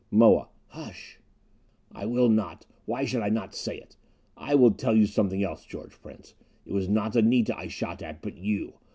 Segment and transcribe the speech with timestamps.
[0.09, 1.19] Moa: "Hush!"
[1.91, 2.65] "I will not!
[2.85, 3.97] Why should I not say it?
[4.35, 6.33] I will tell you something else, George Prince.
[6.65, 8.73] It was not Anita I shot at, but you!